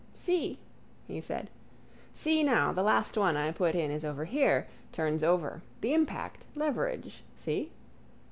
[0.15, 0.57] —See?
[1.05, 1.51] he said.
[2.11, 5.61] See now the last one I put in is over here: Turns Over.
[5.81, 6.47] The impact.
[6.55, 7.69] Leverage, see?